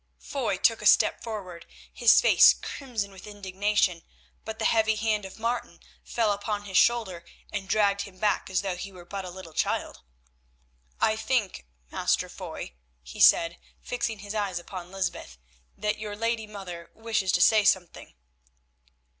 [0.17, 4.01] Foy took a step forward, his face crimson with indignation,
[4.43, 8.63] but the heavy hand of Martin fell upon his shoulder and dragged him back as
[8.63, 10.01] though he were but a little child.
[10.99, 15.37] "I think, Master Foy," he said, fixing his eyes upon Lysbeth,
[15.77, 18.15] "that your lady mother wishes to say something."